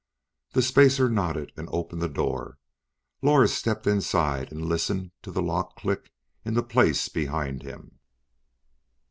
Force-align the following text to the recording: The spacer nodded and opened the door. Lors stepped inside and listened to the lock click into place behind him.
The 0.53 0.63
spacer 0.63 1.07
nodded 1.11 1.51
and 1.55 1.69
opened 1.71 2.01
the 2.01 2.09
door. 2.09 2.57
Lors 3.21 3.53
stepped 3.53 3.85
inside 3.85 4.51
and 4.51 4.65
listened 4.65 5.11
to 5.21 5.29
the 5.29 5.43
lock 5.43 5.75
click 5.75 6.11
into 6.43 6.63
place 6.63 7.07
behind 7.07 7.61
him. 7.61 7.99